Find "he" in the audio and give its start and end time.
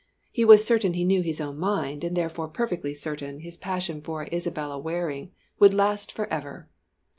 0.31-0.43, 0.93-1.03